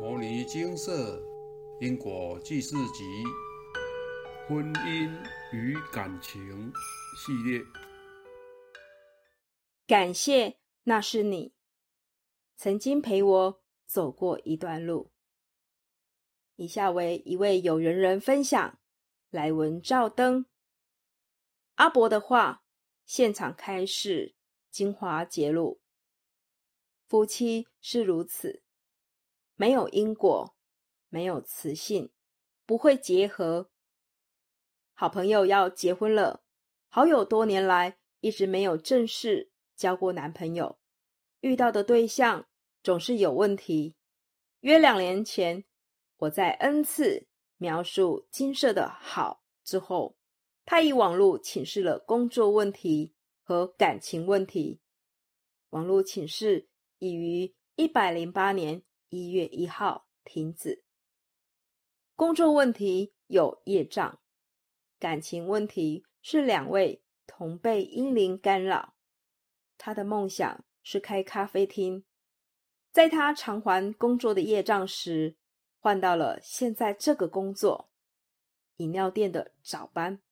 [0.02, 1.22] 《摩尼金色
[1.78, 3.04] 因果记事集》
[4.48, 5.12] 婚姻
[5.52, 6.72] 与感情
[7.18, 7.62] 系列，
[9.86, 11.52] 感谢那是你
[12.56, 15.12] 曾经陪我走过一段路。
[16.56, 18.80] 以下为一位有缘人分享
[19.28, 20.46] 来文照灯
[21.74, 22.64] 阿伯的话，
[23.04, 24.34] 现场开示
[24.70, 25.82] 精华揭露：
[27.06, 28.62] 夫妻是如此。
[29.60, 30.56] 没有因果，
[31.10, 32.10] 没有磁性，
[32.64, 33.68] 不会结合。
[34.94, 36.42] 好朋友要结婚了，
[36.88, 40.78] 好友多年来一直没有正式交过男朋友，
[41.40, 42.48] 遇到的对象
[42.82, 43.96] 总是有问题。
[44.60, 45.66] 约两年前，
[46.16, 47.26] 我在 N 次
[47.58, 50.16] 描述金色的好之后，
[50.64, 54.80] 他以网络请示了工作问题和感情问题。
[55.68, 58.82] 网络请示已于一百零八年。
[59.10, 60.84] 一月一号停止。
[62.14, 64.20] 工作问题有业障，
[65.00, 68.94] 感情问题是两位同被阴灵干扰。
[69.76, 72.04] 他的梦想是开咖啡厅，
[72.92, 75.36] 在他偿还工作的业障时，
[75.80, 77.90] 换到了现在这个工作——
[78.78, 80.22] 饮料店的早班。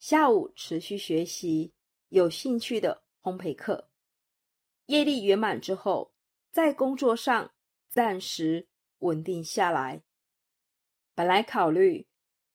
[0.00, 1.72] 下午持续学习
[2.08, 3.88] 有兴趣的烘焙课，
[4.86, 6.11] 业力圆满之后。
[6.52, 7.50] 在工作上
[7.88, 10.02] 暂时稳定下来。
[11.14, 12.06] 本来考虑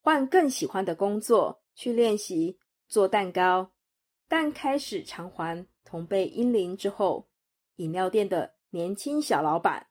[0.01, 3.73] 换更喜欢的工作去练习做蛋糕，
[4.27, 7.27] 但开始偿还同辈英灵之后，
[7.77, 9.87] 饮料店的年轻小老板，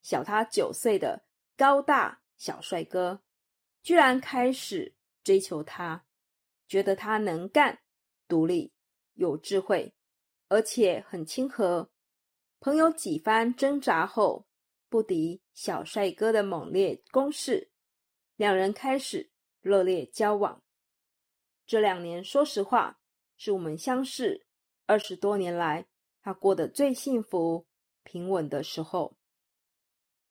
[0.00, 1.22] 小他九岁的
[1.54, 3.22] 高大小帅哥，
[3.82, 6.06] 居然开始追求他，
[6.66, 7.78] 觉得他能干、
[8.26, 8.72] 独立、
[9.12, 9.94] 有智慧，
[10.48, 11.90] 而且很亲和。
[12.60, 14.46] 朋友几番挣扎后，
[14.90, 17.70] 不敌小帅哥的猛烈攻势，
[18.36, 19.30] 两人开始
[19.62, 20.62] 热烈交往。
[21.66, 23.00] 这两年，说实话，
[23.38, 24.46] 是我们相识
[24.84, 25.86] 二十多年来
[26.20, 27.66] 他过得最幸福、
[28.02, 29.16] 平稳的时候。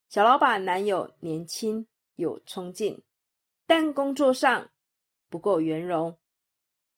[0.08, 3.04] 小老板男友年轻有冲劲，
[3.66, 4.70] 但工作上
[5.30, 6.16] 不够圆融。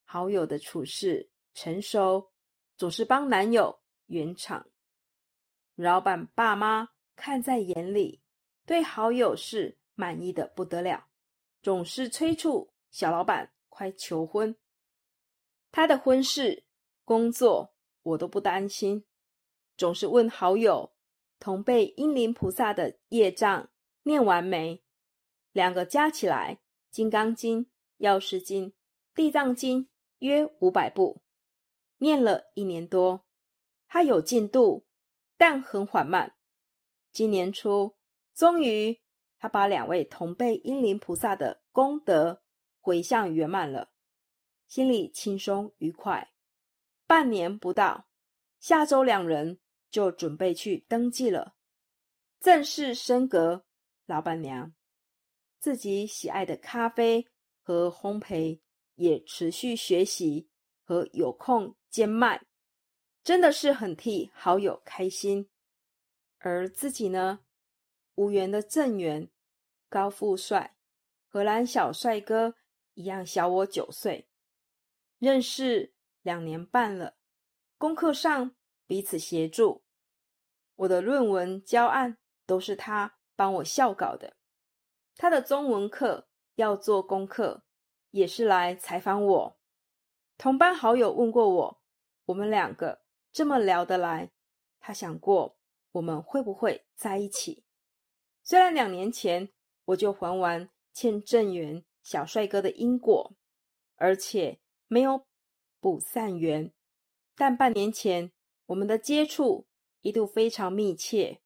[0.03, 2.33] 好友的处事成熟，
[2.75, 4.67] 总是帮男友圆场。
[5.81, 8.21] 老板爸妈看在眼里，
[8.65, 11.07] 对好友是满意的不得了，
[11.61, 14.55] 总是催促小老板快求婚。
[15.71, 16.65] 他的婚事、
[17.03, 19.05] 工作我都不担心，
[19.75, 20.93] 总是问好友
[21.39, 23.69] 同辈阴灵菩萨的业障
[24.03, 24.83] 念完没？
[25.51, 26.55] 两个加起来，
[26.91, 27.65] 《金刚经》
[27.97, 28.67] 《药师经》
[29.15, 29.85] 《地藏经》
[30.19, 31.21] 约五百部，
[31.97, 33.25] 念了一年多，
[33.87, 34.85] 他有进度。
[35.41, 36.35] 但很缓慢。
[37.11, 37.95] 今年初，
[38.35, 39.01] 终于
[39.39, 42.43] 他把两位同辈英灵菩萨的功德
[42.79, 43.91] 回向圆满了，
[44.67, 46.31] 心里轻松愉快。
[47.07, 48.07] 半年不到，
[48.59, 49.59] 下周两人
[49.89, 51.55] 就准备去登记了，
[52.39, 53.65] 正式升格
[54.05, 54.71] 老板娘。
[55.59, 57.27] 自己喜爱的咖啡
[57.63, 58.59] 和烘焙
[58.93, 60.51] 也持续学习
[60.83, 62.45] 和有空兼卖。
[63.23, 65.47] 真的是很替好友开心，
[66.39, 67.41] 而自己呢，
[68.15, 69.29] 无缘的正缘，
[69.89, 70.75] 高富帅，
[71.27, 72.55] 荷兰小帅哥
[72.95, 74.27] 一样小我九岁，
[75.19, 75.93] 认识
[76.23, 77.15] 两年半了，
[77.77, 78.55] 功课上
[78.87, 79.83] 彼此协助，
[80.75, 82.17] 我的论文交案
[82.47, 84.35] 都是他帮我校稿的，
[85.15, 87.63] 他的中文课要做功课，
[88.09, 89.59] 也是来采访我。
[90.39, 91.81] 同班好友问过我，
[92.25, 92.99] 我们两个。
[93.31, 94.31] 这么聊得来，
[94.79, 95.57] 他想过
[95.93, 97.63] 我们会不会在一起？
[98.43, 99.49] 虽然两年前
[99.85, 103.33] 我就还完欠郑源小帅哥的因果，
[103.95, 105.25] 而且没有
[105.79, 106.73] 补善缘，
[107.35, 108.31] 但半年前
[108.65, 109.67] 我们的接触
[110.01, 111.41] 一度非常密切，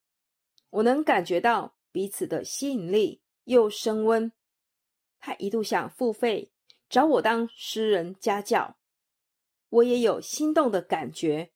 [0.69, 4.31] 我能感觉到彼此的吸引力又升温。
[5.19, 6.51] 他一度想付费
[6.87, 8.77] 找我当私人家教，
[9.69, 11.51] 我也有心动的感觉。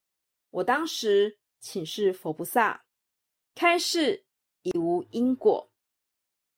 [0.51, 2.86] 我当时请示佛菩萨，
[3.54, 4.25] 开示
[4.63, 5.72] 已无因果，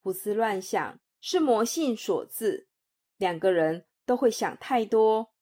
[0.01, 2.69] 胡思乱想是魔性所致，
[3.17, 5.33] 两个人都会想太多，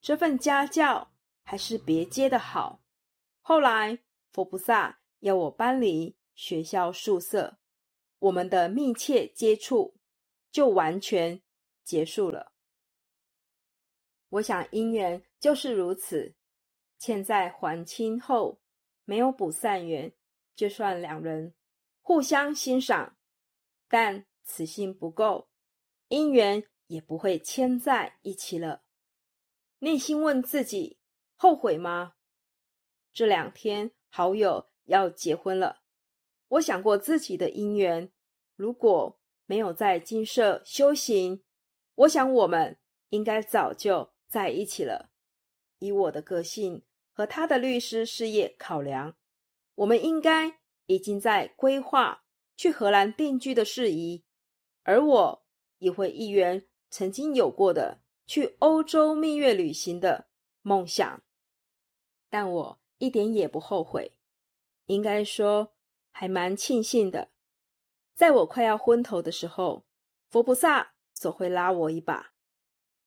[0.00, 1.12] 这份家教
[1.42, 2.82] 还是别接的好。
[3.40, 3.98] 后来
[4.32, 7.58] 佛菩萨要我搬离学校宿舍，
[8.20, 9.96] 我们的密切接触
[10.50, 11.42] 就完全
[11.84, 12.52] 结束了。
[14.30, 16.34] 我想姻缘就是如此。
[16.98, 18.60] 欠债还清后，
[19.04, 20.12] 没有补善缘，
[20.54, 21.54] 就算两人
[22.02, 23.16] 互相欣赏，
[23.88, 25.48] 但此心不够，
[26.08, 28.82] 姻缘也不会牵在一起了。
[29.78, 30.98] 内心问自己：
[31.36, 32.14] 后悔吗？
[33.12, 35.82] 这两天好友要结婚了，
[36.48, 38.10] 我想过自己的姻缘，
[38.56, 41.44] 如果没有在金舍修行，
[41.94, 42.78] 我想我们
[43.10, 45.10] 应该早就在一起了。
[45.78, 46.82] 以我的个性
[47.18, 49.16] 和他的律师事业考量，
[49.74, 52.22] 我们应该已经在规划
[52.56, 54.22] 去荷兰定居的事宜，
[54.84, 55.44] 而我
[55.78, 60.28] 也会一圆曾经有过的去欧洲蜜月旅行的
[60.62, 61.20] 梦想，
[62.30, 64.12] 但我一点也不后悔，
[64.86, 65.74] 应该说
[66.12, 67.32] 还蛮庆幸的。
[68.14, 69.84] 在我快要昏头的时候，
[70.30, 72.34] 佛菩萨总会拉我一把。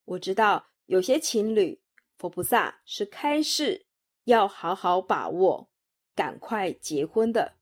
[0.04, 1.80] 我知道有些情侣。
[2.18, 3.88] 佛菩萨是开示
[4.26, 5.70] 要好好把握，
[6.16, 7.58] 赶快结婚的。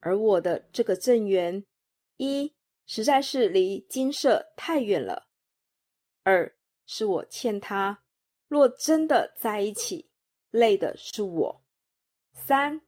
[0.00, 1.64] 而我的这个正缘，
[2.16, 2.54] 一
[2.86, 5.28] 实在是离金舍太远了；
[6.22, 6.56] 二
[6.86, 8.04] 是我欠他，
[8.46, 10.10] 若真的在一起，
[10.50, 11.62] 累的是我；
[12.32, 12.80] 三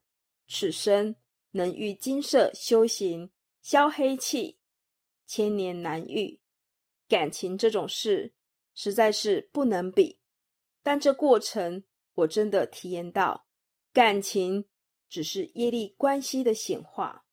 [0.47, 1.15] 此生
[1.51, 3.31] 能遇金舍修行
[3.61, 4.59] 消黑气，
[5.27, 6.41] 千年难遇。
[7.09, 8.33] 感情这种事，
[8.75, 10.21] 实在是不能比。
[10.83, 11.83] 但这过程，
[12.21, 13.47] 我真的体验到，
[13.93, 14.69] 感情
[15.09, 17.25] 只是业力关系的显化。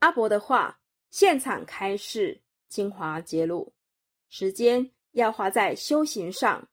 [0.00, 3.74] 阿伯的话，现场开示，精华揭露，
[4.28, 6.68] 时间要花在修行上。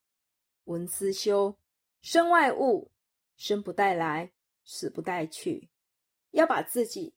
[0.66, 1.58] 文思修，
[2.02, 2.92] 身外物，
[3.38, 4.34] 生不带来，
[4.66, 5.70] 死不带去，
[6.32, 7.16] 要把自己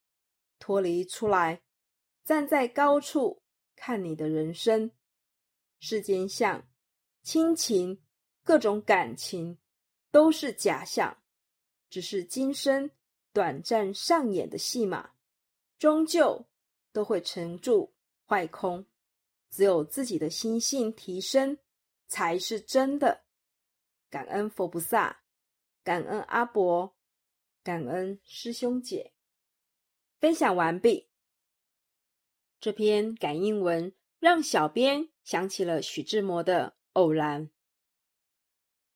[0.61, 1.61] 脱离出来，
[2.25, 3.43] 站在高处
[3.75, 4.93] 看你的人生，
[5.81, 6.65] 世间相。
[7.23, 8.01] 亲情，
[8.51, 9.57] 各种感情
[10.11, 11.23] 都是假象，
[11.89, 12.91] 只是今生
[13.33, 15.13] 短暂上演的戏码，
[15.79, 16.49] 终究
[16.91, 17.95] 都会沉住
[18.27, 18.85] 坏空。
[19.51, 21.59] 只有自己的心性提升，
[22.09, 23.23] 才是真的。
[24.09, 25.23] 感恩佛菩萨，
[25.85, 26.97] 感恩阿伯，
[27.63, 29.13] 感恩师兄姐。
[30.19, 31.09] 分享完毕。
[32.59, 36.75] 这篇感应文让小编想起了许志摩的。
[36.95, 37.49] 偶然，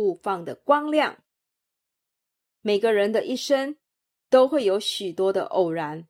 [0.00, 1.22] 互放的光亮。
[2.62, 3.76] 每个人的一生
[4.30, 6.08] 都会有许多的偶然，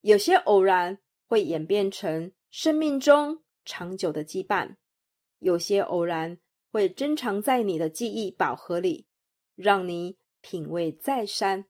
[0.00, 4.76] 有些偶然会演变成生命中长久的羁绊，
[5.40, 6.38] 有些偶然
[6.72, 9.06] 会珍藏在你的记忆宝盒里，
[9.54, 11.66] 让你品味再三，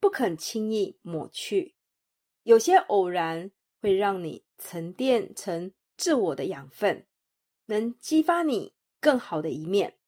[0.00, 1.74] 不肯轻易抹去；
[2.44, 3.50] 有些偶然
[3.82, 7.06] 会让你沉淀成自我的养分。
[7.66, 9.98] 能激发你更好的一面，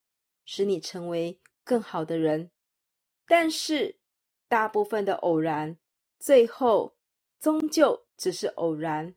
[0.50, 2.50] 使你成为更好的人。
[3.26, 4.00] 但是，
[4.48, 5.78] 大部分的偶然，
[6.18, 6.96] 最后
[7.38, 9.14] 终究只是偶然。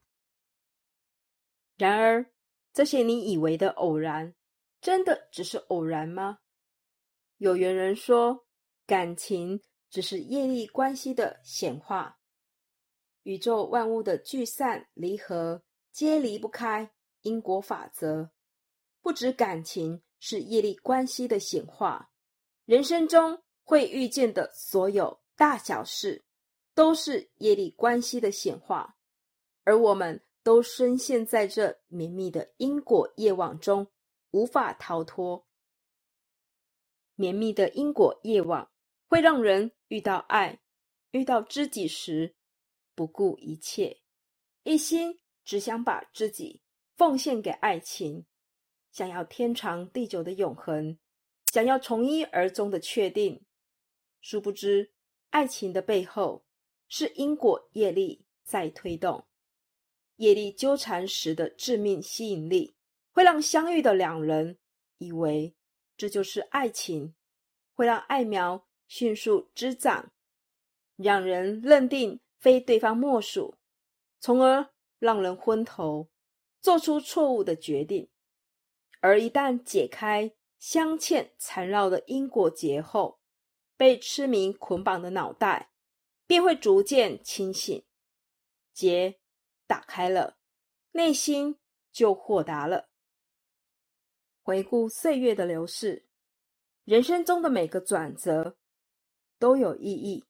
[1.78, 2.34] 然而，
[2.74, 4.36] 这些你以为的偶然，
[4.82, 6.40] 真的只是偶然吗？
[7.38, 8.46] 有缘人说，
[8.86, 12.20] 感情只是业力关系的显化，
[13.24, 16.92] 宇宙万物的聚散离合，皆离不开。
[17.22, 18.32] 因果法则
[19.00, 22.12] 不止感情是业力关系的显化，
[22.66, 26.24] 人生中会遇见的所有大小事，
[26.76, 28.96] 都是业力关系的显化，
[29.64, 33.88] 而我们都深陷在这绵密的因果业网中，
[34.30, 35.48] 无法逃脱。
[37.16, 38.72] 绵密的因果业网
[39.10, 40.62] 会让人遇到爱、
[41.10, 42.36] 遇到知己时，
[42.94, 44.02] 不顾一切，
[44.64, 46.62] 一心只想把自己。
[46.98, 48.28] 奉献给爱情，
[48.92, 50.98] 想要天长地久的永恒，
[51.54, 53.42] 想要从一而终的确定。
[54.22, 54.92] 殊不知，
[55.30, 56.44] 爱情的背后
[56.88, 59.26] 是因果业力在推动。
[60.18, 62.76] 业力纠缠时的致命吸引力，
[63.12, 64.58] 会让相遇的两人
[65.00, 65.56] 以为
[65.98, 67.16] 这就是爱情，
[67.74, 70.12] 会让爱苗迅速滋长，
[70.98, 73.56] 让人认定非对方莫属，
[74.20, 74.70] 从而
[75.00, 76.10] 让人昏头。
[76.60, 78.08] 做出错误的决定，
[79.02, 83.20] 而一旦解开镶嵌缠绕的因果结后，
[83.76, 85.72] 被痴迷捆绑的脑袋
[86.26, 87.84] 便会逐渐清醒，
[88.72, 89.20] 结
[89.68, 90.38] 打开了，
[90.92, 91.60] 内心
[91.92, 92.90] 就豁达了。
[94.44, 96.08] 回顾岁月的流逝，
[96.84, 98.56] 人生中的每个转折
[99.40, 100.24] 都有意义。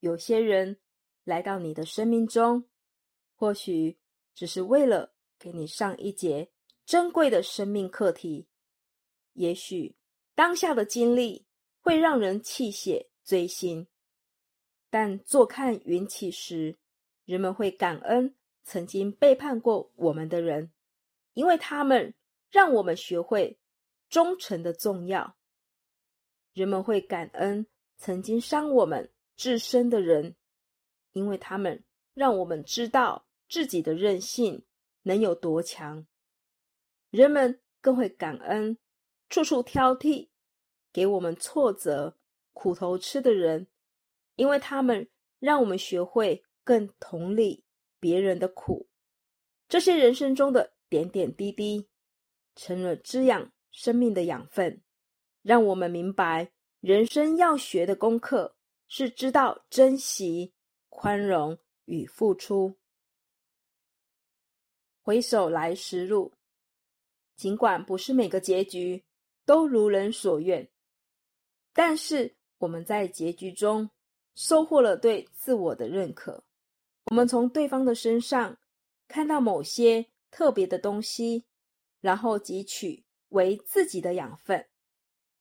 [0.00, 0.78] 有些人
[1.24, 2.68] 来到你的生命中，
[3.34, 3.98] 或许
[4.34, 6.52] 只是为了给你上一节
[6.86, 8.46] 珍贵的生命课题。
[9.34, 9.94] 也许
[10.34, 11.44] 当下的经历
[11.80, 13.86] 会让人泣血锥心，
[14.88, 16.78] 但坐看云起时，
[17.24, 20.72] 人们会感恩曾经背叛过我们的人，
[21.34, 22.14] 因为他们
[22.50, 23.58] 让我们学会
[24.08, 25.36] 忠诚的重要。
[26.54, 27.66] 人们会感恩
[27.98, 29.12] 曾经伤我们。
[29.38, 30.34] 至深的人，
[31.12, 34.64] 因为他们让我们知道自己的韧性
[35.02, 36.06] 能有多强。
[37.10, 38.76] 人们更会感恩
[39.28, 40.28] 处处挑剔、
[40.92, 42.16] 给我们挫折、
[42.52, 43.66] 苦头吃的人，
[44.34, 45.08] 因为他们
[45.38, 47.64] 让我们学会更同理
[48.00, 48.88] 别人的苦。
[49.68, 51.88] 这些人生中的点点滴滴，
[52.54, 54.82] 成了滋养生命的养分，
[55.42, 58.54] 让我们明白人生要学的功课。
[58.88, 60.54] 是知道珍惜、
[60.88, 62.78] 宽容与付出。
[65.02, 66.32] 回首来时路，
[67.36, 69.04] 尽管不是每个结局
[69.44, 70.68] 都如人所愿，
[71.72, 73.90] 但是我们在结局中
[74.34, 76.42] 收获了对自我的认可。
[77.10, 78.58] 我们从对方的身上
[79.06, 81.44] 看到某些特别的东西，
[82.00, 84.66] 然后汲取为自己的养分。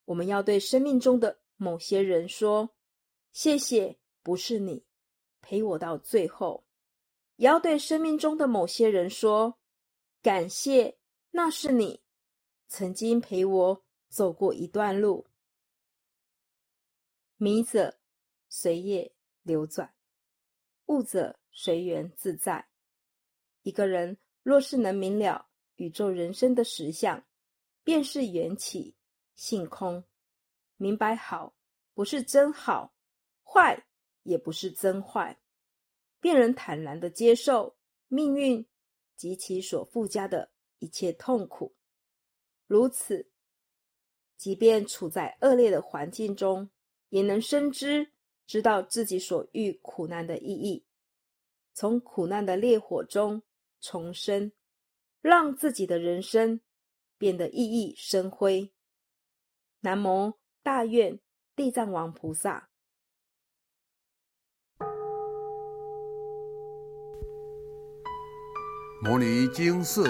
[0.05, 2.69] 我们要对生命中的某些人说。
[3.31, 4.85] 谢谢，不是你
[5.41, 6.63] 陪我到最后，
[7.35, 9.57] 也要对生命中的某些人说
[10.21, 10.97] 感谢。
[11.37, 12.01] 那是你
[12.69, 15.27] 曾经陪我走过一段路。
[17.35, 17.99] 迷者
[18.47, 19.93] 随业流转，
[20.85, 22.69] 悟者随缘自在。
[23.63, 27.27] 一个人若是能明了宇宙人生的实相，
[27.83, 28.95] 便是缘起
[29.35, 30.05] 性空，
[30.77, 31.53] 明白好
[31.93, 32.95] 不是真好。
[33.43, 33.85] 坏
[34.23, 35.37] 也不是真坏，
[36.21, 37.75] 便能坦然的接受
[38.07, 38.65] 命运
[39.17, 41.75] 及其所附加的一切痛苦。
[42.67, 43.29] 如此，
[44.37, 46.69] 即便处在恶劣的环境中，
[47.09, 48.11] 也能深知
[48.47, 50.85] 知道自己所遇苦难的意义，
[51.73, 53.43] 从苦难的烈火中
[53.79, 54.51] 重生，
[55.21, 56.61] 让自己的人生
[57.17, 58.73] 变得熠熠生辉。
[59.81, 61.19] 南无大愿
[61.55, 62.69] 地藏王菩萨。
[69.03, 70.09] 摩尼经寺